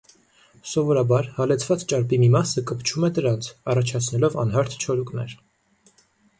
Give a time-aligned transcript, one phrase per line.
[0.69, 5.41] Սովորաբար հալեցված ճարպի մի մասը կպչում է դրանց՝ առաջացնելով անհարթ չորուկներ։